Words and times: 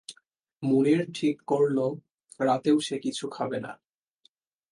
মুনির 0.63 1.01
ঠিক 1.13 1.35
করল, 1.47 1.77
রাতেও 2.39 2.77
সে 2.79 2.95
কিছু 2.99 3.25
খাবে 3.27 3.59
না। 3.59 3.71